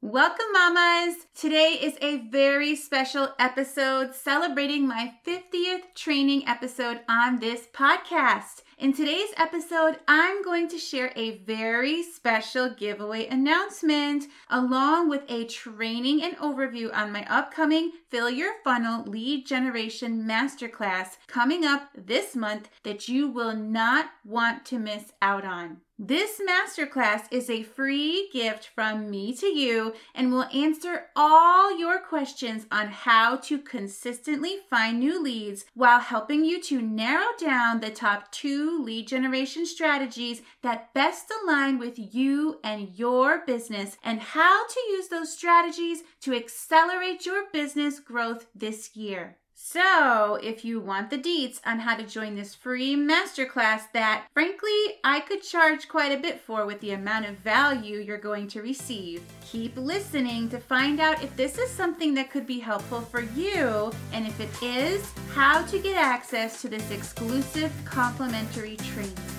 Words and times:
Welcome, 0.00 0.52
mamas! 0.52 1.26
Today 1.34 1.76
is 1.82 1.98
a 2.00 2.18
very 2.28 2.76
special 2.76 3.34
episode 3.36 4.14
celebrating 4.14 4.86
my 4.86 5.14
50th 5.26 5.92
training 5.96 6.46
episode 6.46 7.00
on 7.08 7.40
this 7.40 7.66
podcast. 7.74 8.62
In 8.78 8.92
today's 8.92 9.30
episode, 9.36 9.98
I'm 10.06 10.40
going 10.44 10.68
to 10.68 10.78
share 10.78 11.10
a 11.16 11.38
very 11.38 12.04
special 12.04 12.70
giveaway 12.70 13.26
announcement 13.26 14.26
along 14.48 15.08
with 15.08 15.22
a 15.28 15.46
training 15.46 16.22
and 16.22 16.36
overview 16.36 16.94
on 16.94 17.10
my 17.10 17.26
upcoming 17.28 17.90
Fill 18.08 18.30
Your 18.30 18.52
Funnel 18.62 19.02
Lead 19.04 19.46
Generation 19.46 20.28
Masterclass 20.28 21.16
coming 21.26 21.64
up 21.64 21.88
this 21.96 22.36
month 22.36 22.68
that 22.84 23.08
you 23.08 23.26
will 23.26 23.56
not 23.56 24.10
want 24.24 24.64
to 24.66 24.78
miss 24.78 25.12
out 25.20 25.44
on. 25.44 25.78
This 26.00 26.40
masterclass 26.48 27.22
is 27.32 27.50
a 27.50 27.64
free 27.64 28.30
gift 28.32 28.70
from 28.72 29.10
me 29.10 29.34
to 29.34 29.46
you 29.46 29.94
and 30.14 30.30
will 30.30 30.44
answer 30.54 31.06
all 31.16 31.76
your 31.76 31.98
questions 31.98 32.66
on 32.70 32.86
how 32.86 33.34
to 33.38 33.58
consistently 33.58 34.58
find 34.70 35.00
new 35.00 35.20
leads 35.20 35.64
while 35.74 35.98
helping 35.98 36.44
you 36.44 36.62
to 36.62 36.80
narrow 36.80 37.26
down 37.36 37.80
the 37.80 37.90
top 37.90 38.30
two 38.30 38.67
lead 38.70 39.06
generation 39.06 39.64
strategies 39.64 40.42
that 40.62 40.92
best 40.94 41.32
align 41.42 41.78
with 41.78 41.94
you 41.96 42.58
and 42.64 42.90
your 42.94 43.44
business 43.46 43.96
and 44.02 44.20
how 44.20 44.66
to 44.66 44.80
use 44.90 45.08
those 45.08 45.36
strategies 45.36 46.02
to 46.22 46.34
accelerate 46.34 47.24
your 47.24 47.44
business 47.52 48.00
growth 48.00 48.46
this 48.54 48.96
year. 48.96 49.38
So, 49.60 50.36
if 50.36 50.64
you 50.64 50.78
want 50.78 51.10
the 51.10 51.18
deets 51.18 51.60
on 51.66 51.80
how 51.80 51.96
to 51.96 52.04
join 52.04 52.36
this 52.36 52.54
free 52.54 52.94
masterclass 52.94 53.90
that, 53.92 54.26
frankly, 54.32 54.70
I 55.02 55.18
could 55.18 55.42
charge 55.42 55.88
quite 55.88 56.16
a 56.16 56.22
bit 56.22 56.40
for 56.40 56.64
with 56.64 56.80
the 56.80 56.92
amount 56.92 57.26
of 57.26 57.38
value 57.38 57.98
you're 57.98 58.18
going 58.18 58.46
to 58.48 58.62
receive, 58.62 59.20
keep 59.44 59.76
listening 59.76 60.48
to 60.50 60.60
find 60.60 61.00
out 61.00 61.24
if 61.24 61.34
this 61.36 61.58
is 61.58 61.70
something 61.70 62.14
that 62.14 62.30
could 62.30 62.46
be 62.46 62.60
helpful 62.60 63.00
for 63.00 63.22
you, 63.22 63.92
and 64.12 64.28
if 64.28 64.38
it 64.38 64.62
is, 64.62 65.12
how 65.34 65.62
to 65.66 65.80
get 65.80 65.96
access 65.96 66.62
to 66.62 66.68
this 66.68 66.92
exclusive 66.92 67.72
complimentary 67.84 68.76
training. 68.76 69.37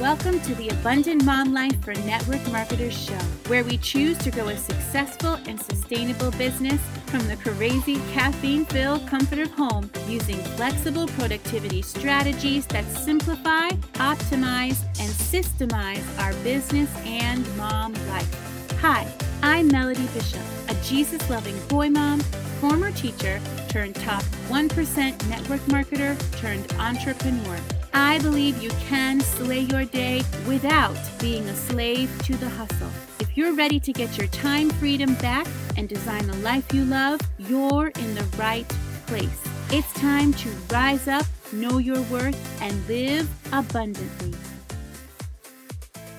Welcome 0.00 0.40
to 0.40 0.56
the 0.56 0.70
Abundant 0.70 1.24
Mom 1.24 1.54
Life 1.54 1.80
for 1.84 1.94
Network 1.94 2.44
Marketers 2.50 2.98
show, 2.98 3.18
where 3.46 3.62
we 3.62 3.78
choose 3.78 4.18
to 4.18 4.32
grow 4.32 4.48
a 4.48 4.56
successful 4.56 5.38
and 5.46 5.60
sustainable 5.60 6.32
business 6.32 6.80
from 7.06 7.28
the 7.28 7.36
crazy 7.36 8.00
caffeine 8.12 8.64
filled 8.64 9.06
comfort 9.06 9.38
of 9.38 9.52
home 9.52 9.88
using 10.08 10.36
flexible 10.56 11.06
productivity 11.06 11.80
strategies 11.80 12.66
that 12.66 12.84
simplify, 12.90 13.68
optimize, 13.94 14.82
and 14.98 15.12
systemize 15.12 16.04
our 16.18 16.34
business 16.42 16.90
and 17.06 17.46
mom 17.56 17.94
life. 18.08 18.74
Hi, 18.80 19.06
I'm 19.42 19.68
Melody 19.68 20.08
Bishop, 20.08 20.42
a 20.68 20.74
Jesus 20.82 21.30
loving 21.30 21.56
boy 21.68 21.88
mom, 21.88 22.18
former 22.60 22.90
teacher 22.90 23.40
turned 23.68 23.94
top 23.94 24.24
1% 24.48 25.28
network 25.28 25.60
marketer 25.62 26.18
turned 26.40 26.72
entrepreneur. 26.80 27.58
I 27.96 28.18
believe 28.18 28.60
you 28.60 28.70
can 28.88 29.20
slay 29.20 29.60
your 29.60 29.84
day 29.84 30.22
without 30.48 30.96
being 31.20 31.48
a 31.48 31.54
slave 31.54 32.10
to 32.24 32.36
the 32.36 32.48
hustle. 32.48 32.90
If 33.20 33.36
you're 33.36 33.54
ready 33.54 33.78
to 33.78 33.92
get 33.92 34.18
your 34.18 34.26
time 34.26 34.68
freedom 34.70 35.14
back 35.14 35.46
and 35.76 35.88
design 35.88 36.26
the 36.26 36.36
life 36.38 36.74
you 36.74 36.84
love, 36.84 37.20
you're 37.38 37.88
in 37.88 38.14
the 38.16 38.24
right 38.36 38.68
place. 39.06 39.40
It's 39.70 39.92
time 39.94 40.32
to 40.34 40.48
rise 40.72 41.06
up, 41.06 41.24
know 41.52 41.78
your 41.78 42.02
worth, 42.10 42.60
and 42.60 42.84
live 42.88 43.28
abundantly. 43.52 44.34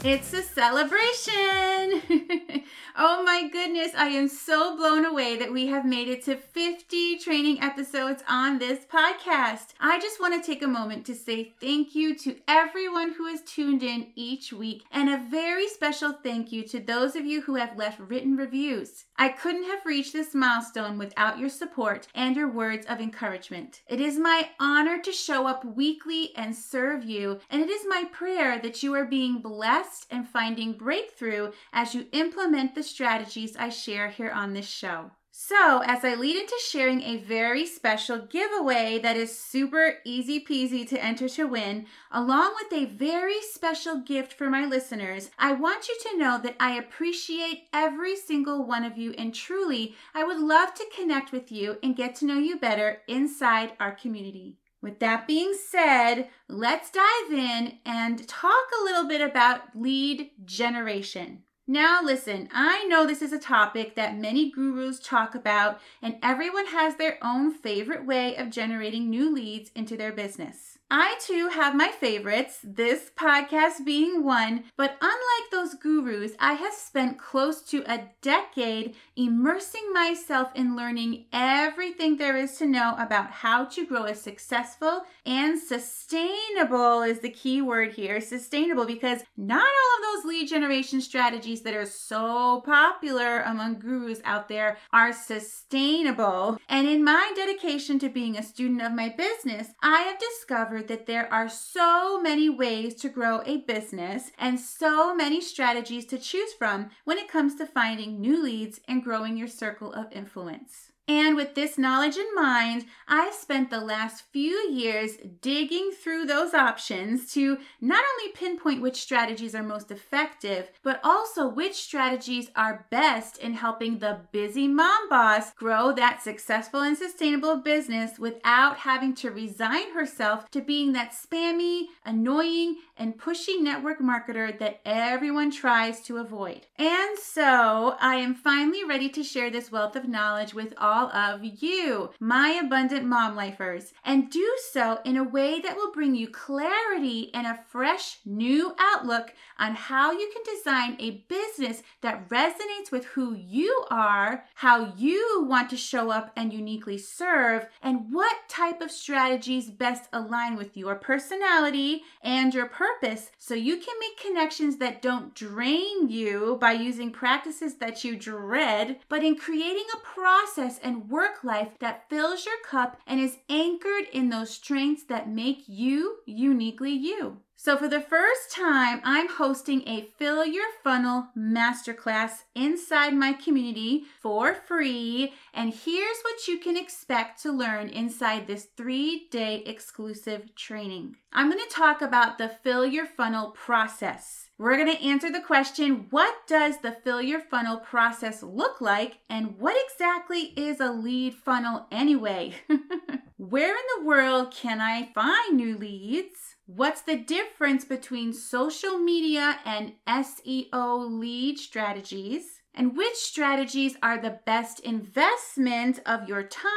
It's 0.07 0.33
a 0.33 0.43
celebration! 0.43 2.03
Oh 2.97 3.23
my 3.23 3.49
goodness, 3.49 3.91
I 3.97 4.07
am 4.07 4.29
so 4.29 4.77
blown 4.77 5.03
away 5.03 5.35
that 5.35 5.51
we 5.51 5.67
have 5.67 5.85
made 5.85 6.07
it 6.07 6.23
to 6.25 6.37
50 6.37 7.17
training 7.17 7.61
episodes 7.61 8.23
on 8.25 8.57
this 8.57 8.85
podcast. 8.85 9.73
I 9.81 9.99
just 9.99 10.21
want 10.21 10.41
to 10.41 10.45
take 10.45 10.63
a 10.63 10.67
moment 10.67 11.05
to 11.07 11.13
say 11.13 11.53
thank 11.59 11.93
you 11.93 12.15
to 12.19 12.37
everyone 12.47 13.11
who 13.11 13.27
has 13.27 13.41
tuned 13.41 13.83
in 13.83 14.13
each 14.15 14.53
week 14.53 14.85
and 14.93 15.09
a 15.09 15.25
very 15.29 15.67
special 15.67 16.13
thank 16.13 16.53
you 16.53 16.63
to 16.69 16.79
those 16.79 17.17
of 17.17 17.25
you 17.25 17.41
who 17.41 17.55
have 17.55 17.77
left 17.77 17.99
written 17.99 18.37
reviews. 18.37 19.03
I 19.17 19.27
couldn't 19.27 19.65
have 19.65 19.85
reached 19.85 20.13
this 20.13 20.33
milestone 20.33 20.97
without 20.97 21.37
your 21.37 21.49
support 21.49 22.07
and 22.15 22.33
your 22.33 22.49
words 22.49 22.85
of 22.85 23.01
encouragement. 23.01 23.81
It 23.87 23.99
is 23.99 24.17
my 24.17 24.49
honor 24.57 25.01
to 25.01 25.11
show 25.11 25.47
up 25.47 25.65
weekly 25.65 26.31
and 26.37 26.55
serve 26.55 27.03
you, 27.03 27.41
and 27.49 27.61
it 27.61 27.69
is 27.69 27.85
my 27.87 28.05
prayer 28.11 28.57
that 28.59 28.83
you 28.83 28.93
are 28.93 29.05
being 29.05 29.41
blessed 29.41 29.94
and 30.09 30.27
finding 30.27 30.73
breakthrough 30.73 31.51
as 31.71 31.93
you 31.93 32.07
implement 32.11 32.75
the 32.75 32.83
strategies 32.83 33.55
I 33.55 33.69
share 33.69 34.09
here 34.09 34.31
on 34.31 34.53
this 34.53 34.67
show. 34.67 35.11
So, 35.37 35.81
as 35.85 36.05
I 36.05 36.15
lead 36.15 36.37
into 36.37 36.57
sharing 36.65 37.01
a 37.01 37.17
very 37.17 37.65
special 37.65 38.19
giveaway 38.19 38.99
that 38.99 39.17
is 39.17 39.37
super 39.37 39.95
easy 40.05 40.39
peasy 40.39 40.87
to 40.87 41.03
enter 41.03 41.27
to 41.27 41.43
win, 41.43 41.87
along 42.09 42.55
with 42.55 42.71
a 42.71 42.85
very 42.95 43.41
special 43.41 43.97
gift 43.97 44.31
for 44.31 44.49
my 44.49 44.65
listeners, 44.65 45.29
I 45.37 45.51
want 45.51 45.89
you 45.89 45.97
to 46.03 46.17
know 46.17 46.39
that 46.41 46.55
I 46.57 46.77
appreciate 46.77 47.67
every 47.73 48.15
single 48.15 48.65
one 48.65 48.85
of 48.85 48.97
you 48.97 49.11
and 49.17 49.35
truly, 49.35 49.95
I 50.13 50.23
would 50.23 50.39
love 50.39 50.73
to 50.75 50.89
connect 50.95 51.33
with 51.33 51.51
you 51.51 51.79
and 51.83 51.97
get 51.97 52.15
to 52.15 52.25
know 52.25 52.37
you 52.37 52.57
better 52.57 53.01
inside 53.09 53.73
our 53.77 53.91
community. 53.91 54.55
With 54.85 54.99
that 54.99 55.25
being 55.25 55.55
said, 55.55 56.29
let's 56.47 56.91
dive 56.91 57.31
in 57.31 57.79
and 57.87 58.27
talk 58.27 58.65
a 58.79 58.83
little 58.83 59.07
bit 59.07 59.19
about 59.19 59.75
lead 59.75 60.29
generation. 60.45 61.41
Now, 61.65 62.01
listen, 62.03 62.49
I 62.53 62.85
know 62.85 63.07
this 63.07 63.23
is 63.23 63.33
a 63.33 63.39
topic 63.39 63.95
that 63.95 64.15
many 64.15 64.51
gurus 64.51 64.99
talk 64.99 65.33
about, 65.33 65.81
and 66.03 66.17
everyone 66.21 66.67
has 66.67 66.97
their 66.97 67.17
own 67.23 67.51
favorite 67.51 68.05
way 68.05 68.35
of 68.35 68.51
generating 68.51 69.09
new 69.09 69.33
leads 69.33 69.71
into 69.73 69.97
their 69.97 70.11
business. 70.11 70.74
I 70.91 71.17
too 71.19 71.49
have 71.51 71.75
my 71.75 71.89
favorites, 71.89 72.59
this 72.63 73.09
podcast 73.17 73.83
being 73.83 74.23
one, 74.23 74.65
but 74.77 74.97
unlike 75.01 75.51
those 75.51 75.73
gurus, 75.73 76.33
I 76.39 76.53
have 76.53 76.75
spent 76.75 77.17
close 77.17 77.63
to 77.63 77.83
a 77.91 78.03
decade 78.21 78.95
immersing 79.15 79.91
myself 79.93 80.49
in 80.53 80.75
learning 80.75 81.25
everything 81.33 82.17
there 82.17 82.37
is 82.37 82.57
to 82.57 82.67
know 82.67 82.93
about 82.99 83.31
how 83.31 83.65
to 83.65 83.85
grow 83.85 84.03
a 84.03 84.13
successful 84.13 85.01
and 85.25 85.57
sustainable 85.57 87.01
is 87.01 87.19
the 87.19 87.29
key 87.29 87.63
word 87.63 87.93
here 87.93 88.21
sustainable 88.21 88.85
because 88.85 89.23
not 89.35 89.63
all 89.63 90.13
of 90.15 90.23
those 90.23 90.29
lead 90.29 90.47
generation 90.47 91.01
strategies 91.01 91.61
that 91.61 91.73
are 91.73 91.85
so 91.85 92.61
popular 92.63 93.41
among 93.41 93.79
gurus 93.79 94.21
out 94.23 94.47
there 94.49 94.77
are 94.93 95.11
sustainable. 95.11 96.59
And 96.69 96.87
in 96.87 97.03
my 97.03 97.31
dedication 97.35 97.97
to 97.99 98.09
being 98.09 98.37
a 98.37 98.43
student 98.43 98.83
of 98.83 98.93
my 98.93 99.09
business, 99.09 99.69
I 99.81 100.01
have 100.01 100.19
discovered 100.19 100.74
discovered 100.75 100.87
that 100.87 101.05
there 101.05 101.31
are 101.33 101.49
so 101.49 102.19
many 102.21 102.49
ways 102.49 102.95
to 102.95 103.09
grow 103.09 103.41
a 103.45 103.57
business 103.57 104.31
and 104.37 104.59
so 104.59 105.15
many 105.15 105.39
strategies 105.39 106.05
to 106.05 106.17
choose 106.17 106.53
from 106.53 106.89
when 107.05 107.17
it 107.17 107.29
comes 107.29 107.55
to 107.55 107.65
finding 107.65 108.19
new 108.19 108.43
leads 108.43 108.79
and 108.87 109.03
growing 109.03 109.37
your 109.37 109.47
circle 109.47 109.93
of 109.93 110.11
influence. 110.11 110.91
And 111.07 111.35
with 111.35 111.53
this 111.53 111.77
knowledge 111.77 112.17
in 112.17 112.33
mind, 112.33 112.85
I've 113.07 113.35
spent 113.35 113.69
the 113.69 113.79
last 113.79 114.23
few 114.31 114.55
years 114.71 115.17
digging 115.39 115.91
through 115.91 116.25
those 116.25 116.55
options 116.55 117.31
to 117.33 117.59
not 117.79 118.03
only 118.03 118.31
pinpoint 118.33 118.81
which 118.81 119.01
strategies 119.01 119.53
are 119.53 119.61
most 119.61 119.91
effective, 119.91 120.71
but 120.81 120.99
also 121.03 121.47
which 121.47 121.75
strategies 121.75 122.49
are 122.55 122.87
best 122.89 123.37
in 123.37 123.53
helping 123.53 123.99
the 123.99 124.21
busy 124.31 124.67
mom 124.67 125.07
boss 125.07 125.53
grow 125.53 125.91
that 125.91 126.23
successful 126.23 126.81
and 126.81 126.97
sustainable 126.97 127.57
business 127.57 128.17
without 128.17 128.77
having 128.77 129.13
to 129.13 129.29
resign 129.29 129.93
herself 129.93 130.49
to 130.49 130.61
being 130.61 130.93
that 130.93 131.11
spammy, 131.11 131.85
annoying, 132.03 132.77
and 132.97 133.19
pushy 133.19 133.61
network 133.61 133.99
marketer 133.99 134.57
that 134.57 134.79
everyone 134.85 135.51
tries 135.51 136.01
to 136.01 136.17
avoid. 136.17 136.61
And 136.79 137.19
so 137.19 137.95
I 137.99 138.15
am 138.15 138.33
finally 138.33 138.83
ready 138.83 139.09
to 139.09 139.23
share 139.23 139.51
this 139.51 139.71
wealth 139.71 139.95
of 139.95 140.07
knowledge 140.07 140.53
with 140.53 140.73
all 140.77 140.94
of 141.03 141.41
you, 141.43 142.09
my 142.19 142.59
abundant 142.63 143.05
mom 143.05 143.35
lifers, 143.35 143.93
and 144.03 144.29
do 144.29 144.57
so 144.71 144.99
in 145.05 145.17
a 145.17 145.23
way 145.23 145.59
that 145.59 145.75
will 145.75 145.91
bring 145.91 146.15
you 146.15 146.27
clarity 146.27 147.31
and 147.33 147.45
a 147.45 147.59
fresh 147.69 148.17
new 148.25 148.75
outlook 148.79 149.33
on 149.59 149.75
how 149.75 150.11
you 150.11 150.31
can 150.33 150.55
design 150.55 150.95
a 150.99 151.23
business 151.29 151.83
that 152.01 152.27
resonates 152.29 152.91
with 152.91 153.05
who 153.05 153.33
you 153.33 153.85
are, 153.91 154.45
how 154.55 154.93
you 154.97 155.45
want 155.47 155.69
to 155.69 155.77
show 155.77 156.09
up 156.09 156.31
and 156.35 156.53
uniquely 156.53 156.97
serve, 156.97 157.67
and 157.81 158.11
what 158.11 158.35
type 158.49 158.81
of 158.81 158.91
strategies 158.91 159.69
best 159.69 160.09
align 160.11 160.55
with 160.55 160.75
your 160.75 160.95
personality 160.95 162.03
and 162.21 162.53
your 162.53 162.65
purpose 162.65 162.85
purpose 162.85 163.31
so 163.37 163.53
you 163.53 163.77
can 163.77 163.95
make 163.99 164.17
connections 164.19 164.77
that 164.77 165.01
don't 165.01 165.33
drain 165.35 166.09
you 166.09 166.57
by 166.59 166.71
using 166.71 167.11
practices 167.11 167.75
that 167.75 168.03
you 168.03 168.15
dread, 168.15 168.97
but 169.09 169.23
in 169.23 169.35
creating 169.35 169.85
a 169.93 170.05
process 170.05 170.79
and 170.85 171.09
work 171.09 171.43
life 171.43 171.71
that 171.79 172.07
fills 172.09 172.45
your 172.45 172.59
cup 172.63 173.01
and 173.07 173.19
is 173.19 173.39
anchored 173.49 174.05
in 174.13 174.29
those 174.29 174.51
strengths 174.51 175.03
that 175.05 175.27
make 175.27 175.63
you 175.67 176.19
uniquely 176.27 176.91
you. 176.91 177.41
So, 177.57 177.77
for 177.77 177.87
the 177.87 178.01
first 178.01 178.51
time, 178.51 178.99
I'm 179.03 179.29
hosting 179.29 179.87
a 179.87 180.09
Fill 180.19 180.45
Your 180.45 180.67
Funnel 180.83 181.29
Masterclass 181.37 182.43
inside 182.53 183.13
my 183.15 183.31
community 183.31 184.03
for 184.21 184.53
free. 184.53 185.33
And 185.53 185.73
here's 185.73 186.21
what 186.21 186.47
you 186.47 186.59
can 186.59 186.75
expect 186.75 187.41
to 187.43 187.51
learn 187.51 187.87
inside 187.87 188.45
this 188.45 188.67
three 188.75 189.27
day 189.31 189.63
exclusive 189.65 190.53
training. 190.55 191.15
I'm 191.31 191.49
going 191.49 191.63
to 191.63 191.73
talk 191.73 192.01
about 192.01 192.37
the 192.37 192.49
Fill 192.49 192.85
Your 192.85 193.05
Funnel 193.05 193.51
process. 193.51 194.49
We're 194.57 194.77
going 194.77 194.95
to 194.95 195.03
answer 195.03 195.31
the 195.31 195.41
question 195.41 196.07
what 196.09 196.35
does 196.47 196.79
the 196.79 196.97
Fill 197.03 197.21
Your 197.21 197.41
Funnel 197.41 197.77
process 197.77 198.43
look 198.43 198.81
like? 198.81 199.19
And 199.29 199.57
what 199.57 199.77
exactly 199.89 200.53
is 200.57 200.81
a 200.81 200.91
lead 200.91 201.33
funnel 201.33 201.87
anyway? 201.89 202.53
Where 203.37 203.75
in 203.75 203.83
the 203.97 204.05
world 204.05 204.53
can 204.53 204.81
I 204.81 205.09
find 205.13 205.55
new 205.55 205.77
leads? 205.77 206.54
What's 206.67 207.01
the 207.01 207.17
difference 207.17 207.85
between 207.85 208.33
social 208.33 208.97
media 208.97 209.59
and 209.65 209.93
SEO 210.07 211.19
lead 211.19 211.59
strategies? 211.59 212.61
And 212.73 212.97
which 212.97 213.15
strategies 213.15 213.95
are 214.01 214.19
the 214.19 214.39
best 214.45 214.79
investment 214.79 215.99
of 216.07 216.27
your 216.27 216.43
time 216.43 216.71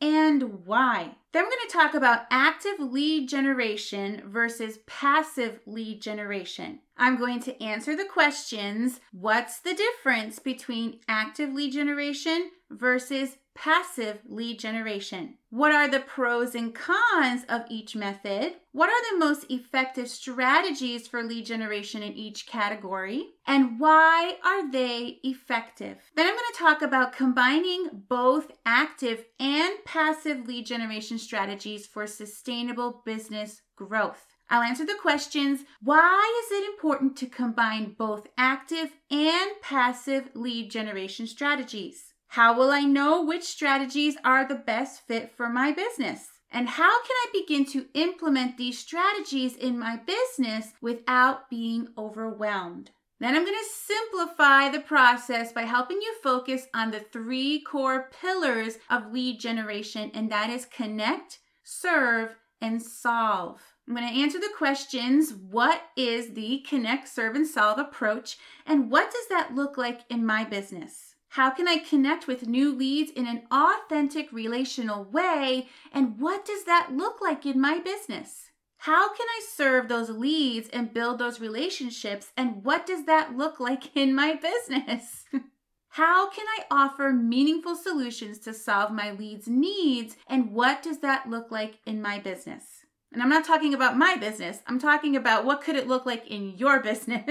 and 0.00 0.66
why? 0.66 1.16
Then 1.32 1.44
we're 1.44 1.50
going 1.50 1.68
to 1.68 1.72
talk 1.72 1.94
about 1.94 2.26
active 2.30 2.80
lead 2.80 3.28
generation 3.28 4.22
versus 4.26 4.78
passive 4.86 5.60
lead 5.66 6.02
generation. 6.02 6.80
I'm 6.96 7.16
going 7.16 7.40
to 7.40 7.62
answer 7.62 7.96
the 7.96 8.04
questions 8.04 9.00
What's 9.12 9.60
the 9.60 9.74
difference 9.74 10.40
between 10.40 11.00
active 11.08 11.52
lead 11.52 11.72
generation 11.72 12.50
versus 12.70 13.36
passive 13.58 14.20
lead 14.28 14.58
generation. 14.60 15.34
What 15.50 15.72
are 15.72 15.88
the 15.88 15.98
pros 15.98 16.54
and 16.54 16.72
cons 16.72 17.42
of 17.48 17.62
each 17.68 17.96
method? 17.96 18.54
What 18.70 18.88
are 18.88 19.10
the 19.10 19.24
most 19.24 19.50
effective 19.50 20.08
strategies 20.08 21.08
for 21.08 21.24
lead 21.24 21.46
generation 21.46 22.02
in 22.02 22.12
each 22.12 22.46
category? 22.46 23.30
And 23.46 23.80
why 23.80 24.36
are 24.44 24.70
they 24.70 25.18
effective? 25.24 25.96
Then 26.14 26.26
I'm 26.26 26.34
going 26.34 26.52
to 26.52 26.58
talk 26.58 26.82
about 26.82 27.12
combining 27.12 28.04
both 28.08 28.52
active 28.64 29.24
and 29.40 29.84
passive 29.84 30.46
lead 30.46 30.64
generation 30.66 31.18
strategies 31.18 31.84
for 31.86 32.06
sustainable 32.06 33.02
business 33.04 33.62
growth. 33.74 34.24
I'll 34.50 34.62
answer 34.62 34.86
the 34.86 34.94
questions 35.02 35.64
why 35.82 36.44
is 36.44 36.52
it 36.58 36.68
important 36.68 37.16
to 37.16 37.26
combine 37.26 37.96
both 37.98 38.28
active 38.38 38.92
and 39.10 39.50
passive 39.60 40.30
lead 40.34 40.70
generation 40.70 41.26
strategies? 41.26 42.14
How 42.32 42.56
will 42.56 42.70
I 42.70 42.82
know 42.82 43.24
which 43.24 43.44
strategies 43.44 44.16
are 44.22 44.46
the 44.46 44.54
best 44.54 45.06
fit 45.06 45.32
for 45.34 45.48
my 45.48 45.72
business? 45.72 46.28
And 46.50 46.68
how 46.68 47.02
can 47.02 47.16
I 47.16 47.26
begin 47.32 47.64
to 47.72 47.86
implement 47.94 48.56
these 48.56 48.78
strategies 48.78 49.56
in 49.56 49.78
my 49.78 49.96
business 49.96 50.72
without 50.80 51.48
being 51.48 51.88
overwhelmed? 51.96 52.90
Then 53.18 53.34
I'm 53.34 53.44
going 53.44 53.56
to 53.56 53.70
simplify 53.70 54.68
the 54.68 54.80
process 54.80 55.52
by 55.52 55.62
helping 55.62 56.00
you 56.00 56.14
focus 56.22 56.66
on 56.72 56.90
the 56.90 57.00
three 57.00 57.60
core 57.60 58.10
pillars 58.20 58.78
of 58.88 59.12
lead 59.12 59.40
generation, 59.40 60.10
and 60.14 60.30
that 60.30 60.50
is 60.50 60.66
connect, 60.66 61.40
serve, 61.64 62.36
and 62.60 62.80
solve. 62.80 63.60
I'm 63.88 63.96
going 63.96 64.06
to 64.06 64.20
answer 64.20 64.38
the 64.38 64.52
questions 64.56 65.32
What 65.32 65.82
is 65.96 66.34
the 66.34 66.64
connect, 66.68 67.08
serve, 67.08 67.34
and 67.34 67.46
solve 67.46 67.78
approach? 67.78 68.36
And 68.66 68.90
what 68.90 69.10
does 69.10 69.28
that 69.30 69.54
look 69.54 69.78
like 69.78 70.02
in 70.10 70.26
my 70.26 70.44
business? 70.44 71.07
How 71.32 71.50
can 71.50 71.68
I 71.68 71.78
connect 71.78 72.26
with 72.26 72.48
new 72.48 72.74
leads 72.74 73.10
in 73.10 73.26
an 73.26 73.42
authentic 73.50 74.32
relational 74.32 75.04
way? 75.04 75.68
And 75.92 76.18
what 76.18 76.44
does 76.44 76.64
that 76.64 76.90
look 76.92 77.20
like 77.20 77.44
in 77.44 77.60
my 77.60 77.78
business? 77.78 78.50
How 78.78 79.12
can 79.12 79.26
I 79.28 79.42
serve 79.54 79.88
those 79.88 80.08
leads 80.08 80.68
and 80.68 80.94
build 80.94 81.18
those 81.18 81.40
relationships? 81.40 82.32
And 82.36 82.64
what 82.64 82.86
does 82.86 83.04
that 83.06 83.36
look 83.36 83.60
like 83.60 83.90
in 83.96 84.14
my 84.14 84.34
business? 84.34 85.24
How 85.90 86.30
can 86.30 86.46
I 86.46 86.64
offer 86.70 87.12
meaningful 87.12 87.74
solutions 87.74 88.38
to 88.40 88.54
solve 88.54 88.92
my 88.92 89.10
leads' 89.10 89.48
needs? 89.48 90.16
And 90.28 90.52
what 90.52 90.82
does 90.82 90.98
that 91.00 91.28
look 91.28 91.50
like 91.50 91.78
in 91.86 92.00
my 92.00 92.18
business? 92.18 92.64
And 93.12 93.22
I'm 93.22 93.30
not 93.30 93.44
talking 93.44 93.74
about 93.74 93.96
my 93.96 94.16
business. 94.16 94.60
I'm 94.66 94.78
talking 94.78 95.16
about 95.16 95.44
what 95.44 95.62
could 95.62 95.76
it 95.76 95.88
look 95.88 96.06
like 96.06 96.26
in 96.26 96.56
your 96.56 96.80
business? 96.82 97.24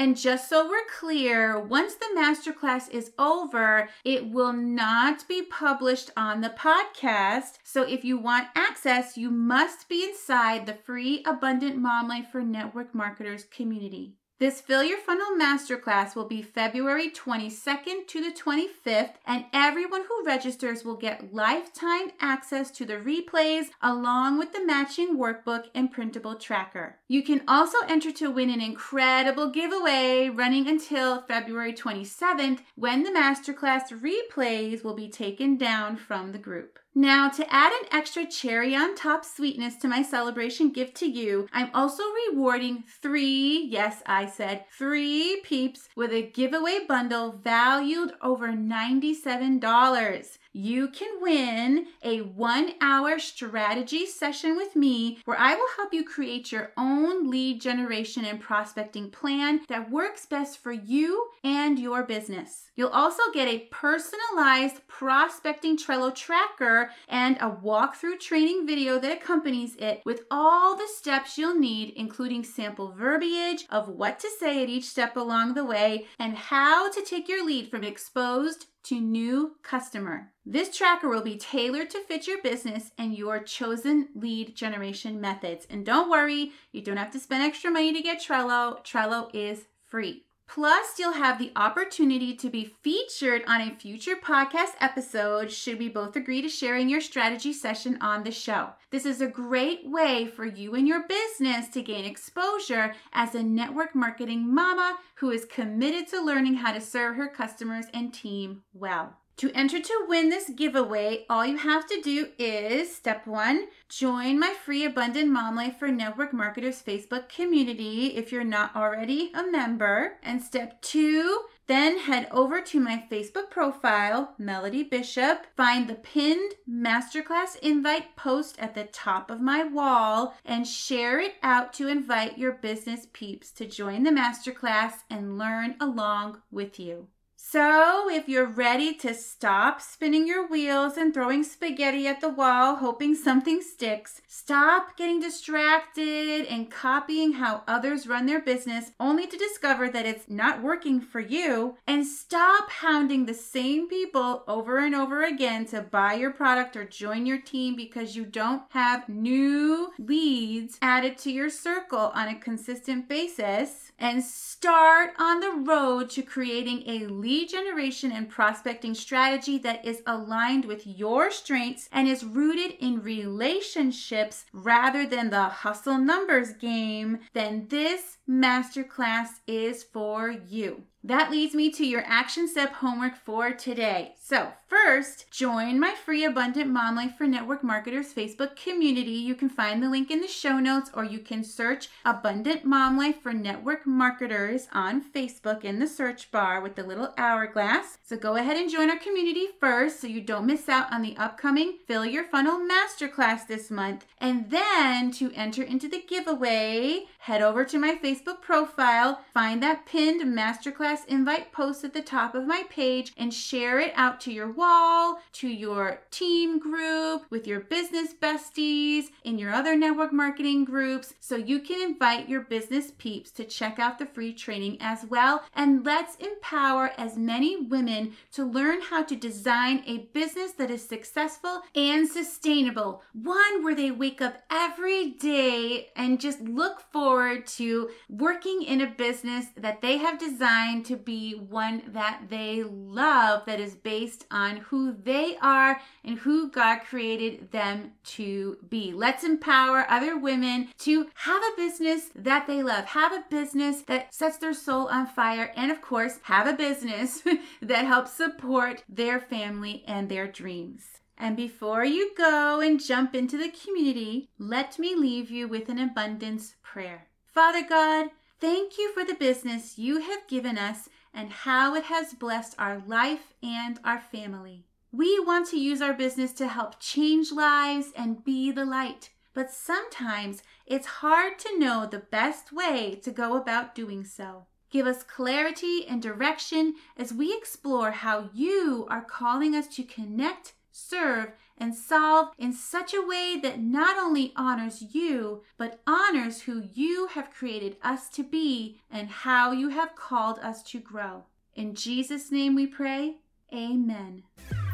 And 0.00 0.16
just 0.16 0.48
so 0.48 0.66
we're 0.66 0.86
clear, 0.98 1.60
once 1.60 1.94
the 1.94 2.06
masterclass 2.16 2.88
is 2.88 3.12
over, 3.18 3.90
it 4.02 4.30
will 4.30 4.54
not 4.54 5.28
be 5.28 5.42
published 5.42 6.10
on 6.16 6.40
the 6.40 6.48
podcast. 6.48 7.58
So 7.64 7.82
if 7.82 8.02
you 8.02 8.16
want 8.16 8.48
access, 8.54 9.18
you 9.18 9.30
must 9.30 9.90
be 9.90 10.02
inside 10.02 10.64
the 10.64 10.72
free 10.72 11.22
Abundant 11.26 11.76
Mom 11.76 12.08
Life 12.08 12.28
for 12.32 12.40
Network 12.40 12.94
Marketers 12.94 13.44
community. 13.44 14.14
This 14.40 14.62
Fill 14.62 14.82
Your 14.82 14.96
Funnel 14.96 15.36
Masterclass 15.38 16.16
will 16.16 16.24
be 16.24 16.40
February 16.40 17.10
22nd 17.10 18.06
to 18.06 18.22
the 18.22 18.32
25th, 18.32 19.16
and 19.26 19.44
everyone 19.52 20.04
who 20.08 20.24
registers 20.24 20.82
will 20.82 20.96
get 20.96 21.34
lifetime 21.34 22.12
access 22.20 22.70
to 22.70 22.86
the 22.86 22.94
replays 22.94 23.66
along 23.82 24.38
with 24.38 24.54
the 24.54 24.64
matching 24.64 25.18
workbook 25.18 25.64
and 25.74 25.92
printable 25.92 26.36
tracker. 26.36 26.96
You 27.06 27.22
can 27.22 27.42
also 27.46 27.76
enter 27.86 28.10
to 28.12 28.30
win 28.30 28.48
an 28.48 28.62
incredible 28.62 29.50
giveaway 29.50 30.30
running 30.30 30.66
until 30.66 31.20
February 31.20 31.74
27th 31.74 32.60
when 32.76 33.02
the 33.02 33.10
Masterclass 33.10 33.92
replays 33.92 34.82
will 34.82 34.94
be 34.94 35.10
taken 35.10 35.58
down 35.58 35.98
from 35.98 36.32
the 36.32 36.38
group. 36.38 36.78
Now, 36.94 37.28
to 37.28 37.54
add 37.54 37.72
an 37.72 37.88
extra 37.92 38.26
cherry 38.26 38.74
on 38.74 38.96
top 38.96 39.24
sweetness 39.24 39.76
to 39.76 39.88
my 39.88 40.02
celebration 40.02 40.70
gift 40.70 40.96
to 40.96 41.06
you, 41.06 41.46
I'm 41.52 41.70
also 41.72 42.02
rewarding 42.28 42.82
three, 43.00 43.68
yes, 43.70 44.02
I 44.06 44.26
said 44.26 44.64
three 44.76 45.40
peeps 45.44 45.88
with 45.94 46.10
a 46.12 46.22
giveaway 46.22 46.80
bundle 46.88 47.38
valued 47.44 48.14
over 48.20 48.48
$97 48.48 50.38
you 50.52 50.88
can 50.88 51.08
win 51.20 51.86
a 52.02 52.20
one 52.20 52.72
hour 52.80 53.18
strategy 53.18 54.06
session 54.06 54.56
with 54.56 54.74
me 54.74 55.18
where 55.24 55.38
I 55.38 55.54
will 55.54 55.68
help 55.76 55.94
you 55.94 56.04
create 56.04 56.50
your 56.50 56.72
own 56.76 57.30
lead 57.30 57.60
generation 57.60 58.24
and 58.24 58.40
prospecting 58.40 59.10
plan 59.10 59.60
that 59.68 59.90
works 59.90 60.26
best 60.26 60.58
for 60.58 60.72
you 60.72 61.28
and 61.44 61.78
your 61.78 62.02
business. 62.02 62.70
You'll 62.74 62.88
also 62.88 63.22
get 63.32 63.48
a 63.48 63.68
personalized 63.70 64.86
prospecting 64.88 65.76
Trello 65.76 66.14
tracker 66.14 66.90
and 67.08 67.36
a 67.36 67.50
walkthrough 67.50 68.18
training 68.20 68.66
video 68.66 68.98
that 68.98 69.16
accompanies 69.16 69.76
it 69.76 70.02
with 70.04 70.22
all 70.30 70.76
the 70.76 70.88
steps 70.88 71.38
you'll 71.38 71.58
need, 71.58 71.92
including 71.96 72.42
sample 72.42 72.92
verbiage 72.92 73.66
of 73.70 73.88
what 73.88 74.18
to 74.20 74.28
say 74.38 74.62
at 74.62 74.68
each 74.68 74.84
step 74.84 75.16
along 75.16 75.54
the 75.54 75.64
way 75.64 76.06
and 76.18 76.36
how 76.36 76.90
to 76.90 77.02
take 77.02 77.28
your 77.28 77.44
lead 77.46 77.70
from 77.70 77.84
exposed 77.84 78.66
to 78.84 79.00
new 79.00 79.56
customer. 79.62 80.32
This 80.44 80.76
tracker 80.76 81.08
will 81.08 81.22
be 81.22 81.36
tailored 81.36 81.90
to 81.90 82.00
fit 82.00 82.26
your 82.26 82.42
business 82.42 82.90
and 82.98 83.16
your 83.16 83.38
chosen 83.40 84.08
lead 84.14 84.56
generation 84.56 85.20
methods. 85.20 85.66
And 85.70 85.84
don't 85.84 86.10
worry, 86.10 86.52
you 86.72 86.82
don't 86.82 86.96
have 86.96 87.12
to 87.12 87.20
spend 87.20 87.42
extra 87.42 87.70
money 87.70 87.92
to 87.92 88.02
get 88.02 88.20
Trello. 88.20 88.84
Trello 88.84 89.30
is 89.34 89.66
free. 89.86 90.24
Plus, 90.52 90.98
you'll 90.98 91.12
have 91.12 91.38
the 91.38 91.52
opportunity 91.54 92.34
to 92.34 92.50
be 92.50 92.74
featured 92.82 93.44
on 93.46 93.60
a 93.60 93.72
future 93.76 94.16
podcast 94.16 94.72
episode 94.80 95.48
should 95.48 95.78
we 95.78 95.88
both 95.88 96.16
agree 96.16 96.42
to 96.42 96.48
sharing 96.48 96.88
your 96.88 97.00
strategy 97.00 97.52
session 97.52 97.96
on 98.00 98.24
the 98.24 98.32
show. 98.32 98.70
This 98.90 99.06
is 99.06 99.20
a 99.20 99.28
great 99.28 99.88
way 99.88 100.26
for 100.26 100.44
you 100.44 100.74
and 100.74 100.88
your 100.88 101.06
business 101.06 101.68
to 101.68 101.82
gain 101.82 102.04
exposure 102.04 102.96
as 103.12 103.36
a 103.36 103.44
network 103.44 103.94
marketing 103.94 104.52
mama 104.52 104.98
who 105.14 105.30
is 105.30 105.44
committed 105.44 106.08
to 106.08 106.20
learning 106.20 106.54
how 106.54 106.72
to 106.72 106.80
serve 106.80 107.14
her 107.14 107.28
customers 107.28 107.86
and 107.94 108.12
team 108.12 108.64
well. 108.74 109.19
To 109.40 109.50
enter 109.54 109.80
to 109.80 110.04
win 110.06 110.28
this 110.28 110.50
giveaway, 110.50 111.24
all 111.30 111.46
you 111.46 111.56
have 111.56 111.86
to 111.86 112.02
do 112.02 112.28
is 112.38 112.94
step 112.94 113.26
one, 113.26 113.68
join 113.88 114.38
my 114.38 114.52
free 114.52 114.84
Abundant 114.84 115.30
Mom 115.30 115.56
Life 115.56 115.78
for 115.78 115.88
Network 115.88 116.34
Marketers 116.34 116.82
Facebook 116.82 117.30
community 117.30 118.08
if 118.08 118.32
you're 118.32 118.44
not 118.44 118.76
already 118.76 119.32
a 119.32 119.50
member. 119.50 120.18
And 120.22 120.42
step 120.42 120.82
two, 120.82 121.44
then 121.68 122.00
head 122.00 122.28
over 122.30 122.60
to 122.60 122.80
my 122.80 123.02
Facebook 123.10 123.48
profile, 123.48 124.34
Melody 124.36 124.82
Bishop, 124.82 125.46
find 125.56 125.88
the 125.88 125.94
pinned 125.94 126.52
masterclass 126.70 127.58
invite 127.62 128.16
post 128.16 128.58
at 128.58 128.74
the 128.74 128.84
top 128.84 129.30
of 129.30 129.40
my 129.40 129.64
wall, 129.64 130.34
and 130.44 130.68
share 130.68 131.18
it 131.18 131.36
out 131.42 131.72
to 131.72 131.88
invite 131.88 132.36
your 132.36 132.52
business 132.52 133.06
peeps 133.14 133.50
to 133.52 133.64
join 133.64 134.02
the 134.02 134.10
masterclass 134.10 134.96
and 135.08 135.38
learn 135.38 135.76
along 135.80 136.42
with 136.50 136.78
you. 136.78 137.08
So, 137.50 138.08
if 138.08 138.28
you're 138.28 138.46
ready 138.46 138.94
to 138.98 139.12
stop 139.12 139.80
spinning 139.80 140.24
your 140.24 140.46
wheels 140.46 140.96
and 140.96 141.12
throwing 141.12 141.42
spaghetti 141.42 142.06
at 142.06 142.20
the 142.20 142.28
wall, 142.28 142.76
hoping 142.76 143.16
something 143.16 143.60
sticks, 143.60 144.22
stop 144.28 144.96
getting 144.96 145.18
distracted 145.18 146.46
and 146.46 146.70
copying 146.70 147.32
how 147.32 147.64
others 147.66 148.06
run 148.06 148.26
their 148.26 148.40
business 148.40 148.92
only 149.00 149.26
to 149.26 149.36
discover 149.36 149.88
that 149.90 150.06
it's 150.06 150.28
not 150.28 150.62
working 150.62 151.00
for 151.00 151.18
you, 151.18 151.76
and 151.88 152.06
stop 152.06 152.70
hounding 152.70 153.26
the 153.26 153.34
same 153.34 153.88
people 153.88 154.44
over 154.46 154.78
and 154.78 154.94
over 154.94 155.24
again 155.24 155.66
to 155.66 155.82
buy 155.82 156.14
your 156.14 156.30
product 156.30 156.76
or 156.76 156.84
join 156.84 157.26
your 157.26 157.40
team 157.40 157.74
because 157.74 158.14
you 158.14 158.24
don't 158.24 158.62
have 158.68 159.08
new 159.08 159.92
leads 159.98 160.78
added 160.80 161.18
to 161.18 161.32
your 161.32 161.50
circle 161.50 162.12
on 162.14 162.28
a 162.28 162.38
consistent 162.38 163.08
basis, 163.08 163.90
and 163.98 164.22
start 164.22 165.10
on 165.18 165.40
the 165.40 165.50
road 165.50 166.08
to 166.08 166.22
creating 166.22 166.84
a 166.86 167.06
lead 167.06 167.39
lead 167.40 167.48
generation 167.48 168.12
and 168.12 168.28
prospecting 168.28 168.94
strategy 168.94 169.56
that 169.56 169.82
is 169.82 170.02
aligned 170.06 170.66
with 170.66 170.86
your 170.86 171.30
strengths 171.30 171.88
and 171.90 172.06
is 172.06 172.22
rooted 172.22 172.72
in 172.80 173.02
relationships 173.02 174.44
rather 174.52 175.06
than 175.06 175.30
the 175.30 175.44
hustle 175.44 175.96
numbers 175.96 176.52
game, 176.52 177.18
then 177.32 177.66
this 177.68 178.18
masterclass 178.28 179.28
is 179.46 179.82
for 179.82 180.30
you. 180.30 180.82
That 181.02 181.30
leads 181.30 181.54
me 181.54 181.70
to 181.72 181.86
your 181.86 182.04
action 182.06 182.46
step 182.46 182.74
homework 182.74 183.16
for 183.16 183.52
today. 183.52 184.16
So, 184.22 184.52
first, 184.68 185.30
join 185.30 185.80
my 185.80 185.94
free 185.94 186.24
Abundant 186.24 186.68
Mom 186.68 186.94
Life 186.94 187.16
for 187.16 187.26
Network 187.26 187.64
Marketers 187.64 188.12
Facebook 188.12 188.54
community. 188.54 189.12
You 189.12 189.34
can 189.34 189.48
find 189.48 189.82
the 189.82 189.88
link 189.88 190.10
in 190.10 190.20
the 190.20 190.28
show 190.28 190.58
notes 190.58 190.90
or 190.92 191.04
you 191.04 191.18
can 191.18 191.42
search 191.42 191.88
Abundant 192.04 192.66
Mom 192.66 192.98
Life 192.98 193.22
for 193.22 193.32
Network 193.32 193.86
Marketers 193.86 194.68
on 194.74 195.02
Facebook 195.02 195.64
in 195.64 195.78
the 195.78 195.86
search 195.86 196.30
bar 196.30 196.60
with 196.60 196.74
the 196.76 196.84
little 196.84 197.14
hourglass. 197.16 197.96
So, 198.04 198.18
go 198.18 198.36
ahead 198.36 198.58
and 198.58 198.70
join 198.70 198.90
our 198.90 198.98
community 198.98 199.46
first 199.58 200.00
so 200.00 200.06
you 200.06 200.20
don't 200.20 200.46
miss 200.46 200.68
out 200.68 200.92
on 200.92 201.00
the 201.00 201.16
upcoming 201.16 201.78
Fill 201.86 202.04
Your 202.04 202.24
Funnel 202.24 202.60
Masterclass 202.60 203.46
this 203.46 203.70
month. 203.70 204.04
And 204.18 204.50
then 204.50 205.10
to 205.12 205.32
enter 205.32 205.62
into 205.62 205.88
the 205.88 206.02
giveaway, 206.06 207.06
head 207.20 207.40
over 207.40 207.64
to 207.64 207.78
my 207.78 207.94
Facebook 207.94 208.42
profile, 208.42 209.22
find 209.32 209.62
that 209.62 209.86
pinned 209.86 210.20
masterclass 210.20 210.89
invite 211.08 211.52
post 211.52 211.84
at 211.84 211.92
the 211.92 212.02
top 212.02 212.34
of 212.34 212.46
my 212.46 212.64
page 212.68 213.12
and 213.16 213.32
share 213.32 213.78
it 213.78 213.92
out 213.96 214.20
to 214.20 214.32
your 214.32 214.50
wall, 214.50 215.20
to 215.32 215.48
your 215.48 216.02
team 216.10 216.58
group, 216.58 217.22
with 217.30 217.46
your 217.46 217.60
business 217.60 218.12
besties, 218.14 219.10
in 219.24 219.38
your 219.38 219.52
other 219.52 219.76
network 219.76 220.12
marketing 220.12 220.64
groups, 220.64 221.14
so 221.20 221.36
you 221.36 221.60
can 221.60 221.80
invite 221.80 222.28
your 222.28 222.40
business 222.42 222.92
peeps 222.98 223.30
to 223.30 223.44
check 223.44 223.78
out 223.78 223.98
the 223.98 224.06
free 224.06 224.32
training 224.32 224.76
as 224.80 225.04
well. 225.06 225.42
And 225.54 225.84
let's 225.84 226.16
empower 226.16 226.90
as 226.96 227.16
many 227.16 227.56
women 227.56 228.12
to 228.32 228.44
learn 228.44 228.80
how 228.80 229.02
to 229.04 229.16
design 229.16 229.82
a 229.86 229.98
business 230.12 230.52
that 230.52 230.70
is 230.70 230.86
successful 230.86 231.62
and 231.74 232.08
sustainable, 232.08 233.02
one 233.12 233.62
where 233.62 233.74
they 233.74 233.90
wake 233.90 234.20
up 234.20 234.42
every 234.50 235.10
day 235.10 235.90
and 235.96 236.20
just 236.20 236.40
look 236.40 236.82
forward 236.92 237.46
to 237.46 237.90
working 238.08 238.62
in 238.62 238.80
a 238.80 238.86
business 238.86 239.46
that 239.56 239.80
they 239.80 239.98
have 239.98 240.18
designed 240.18 240.79
to 240.84 240.96
be 240.96 241.34
one 241.34 241.82
that 241.88 242.22
they 242.28 242.62
love, 242.62 243.44
that 243.46 243.60
is 243.60 243.74
based 243.74 244.26
on 244.30 244.56
who 244.56 244.92
they 244.92 245.36
are 245.40 245.80
and 246.04 246.18
who 246.18 246.50
God 246.50 246.80
created 246.80 247.50
them 247.52 247.92
to 248.04 248.58
be. 248.68 248.92
Let's 248.92 249.24
empower 249.24 249.86
other 249.88 250.18
women 250.18 250.68
to 250.78 251.08
have 251.14 251.42
a 251.42 251.56
business 251.56 252.10
that 252.14 252.46
they 252.46 252.62
love, 252.62 252.84
have 252.86 253.12
a 253.12 253.24
business 253.30 253.82
that 253.82 254.14
sets 254.14 254.38
their 254.38 254.54
soul 254.54 254.88
on 254.88 255.06
fire, 255.06 255.52
and 255.56 255.70
of 255.70 255.80
course, 255.80 256.18
have 256.22 256.46
a 256.46 256.52
business 256.52 257.22
that 257.62 257.84
helps 257.84 258.12
support 258.12 258.84
their 258.88 259.20
family 259.20 259.84
and 259.86 260.08
their 260.08 260.26
dreams. 260.26 261.00
And 261.16 261.36
before 261.36 261.84
you 261.84 262.12
go 262.16 262.60
and 262.60 262.82
jump 262.82 263.14
into 263.14 263.36
the 263.36 263.50
community, 263.50 264.30
let 264.38 264.78
me 264.78 264.94
leave 264.94 265.30
you 265.30 265.48
with 265.48 265.68
an 265.68 265.78
abundance 265.78 266.54
prayer. 266.62 267.08
Father 267.26 267.62
God, 267.62 268.06
Thank 268.40 268.78
you 268.78 268.90
for 268.94 269.04
the 269.04 269.12
business 269.12 269.76
you 269.78 270.00
have 270.00 270.26
given 270.26 270.56
us 270.56 270.88
and 271.12 271.30
how 271.30 271.74
it 271.74 271.84
has 271.84 272.14
blessed 272.14 272.54
our 272.58 272.82
life 272.86 273.34
and 273.42 273.78
our 273.84 274.00
family. 274.00 274.64
We 274.90 275.20
want 275.20 275.48
to 275.48 275.58
use 275.58 275.82
our 275.82 275.92
business 275.92 276.32
to 276.34 276.48
help 276.48 276.80
change 276.80 277.32
lives 277.32 277.88
and 277.94 278.24
be 278.24 278.50
the 278.50 278.64
light, 278.64 279.10
but 279.34 279.52
sometimes 279.52 280.42
it's 280.64 280.86
hard 280.86 281.38
to 281.40 281.58
know 281.58 281.84
the 281.84 281.98
best 281.98 282.50
way 282.50 282.98
to 283.02 283.10
go 283.10 283.36
about 283.36 283.74
doing 283.74 284.04
so. 284.04 284.46
Give 284.70 284.86
us 284.86 285.02
clarity 285.02 285.84
and 285.86 286.00
direction 286.00 286.76
as 286.96 287.12
we 287.12 287.36
explore 287.36 287.90
how 287.90 288.30
you 288.32 288.86
are 288.88 289.04
calling 289.04 289.54
us 289.54 289.66
to 289.76 289.82
connect, 289.82 290.54
serve, 290.70 291.32
and 291.58 291.74
solve 291.74 292.28
in 292.38 292.52
such 292.52 292.94
a 292.94 293.06
way 293.06 293.38
that 293.42 293.60
not 293.60 293.98
only 293.98 294.32
honors 294.34 294.82
you, 294.94 295.42
but 295.58 295.80
honors 295.86 296.42
who 296.42 296.62
you 296.72 297.08
have 297.08 297.30
created 297.30 297.76
us 297.82 298.08
to 298.08 298.22
be 298.22 298.80
and 298.90 299.08
how 299.10 299.52
you 299.52 299.68
have 299.68 299.94
called 299.94 300.38
us 300.38 300.62
to 300.62 300.80
grow. 300.80 301.24
In 301.54 301.74
Jesus' 301.74 302.32
name 302.32 302.54
we 302.54 302.66
pray. 302.66 303.16
Amen. 303.52 304.22